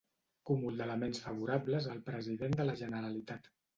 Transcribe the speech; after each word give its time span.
Cúmul 0.49 0.79
d'elements 0.81 1.21
favorables 1.25 1.91
al 1.97 2.01
president 2.09 2.59
de 2.63 2.67
la 2.71 2.77
Generalitat. 2.81 3.53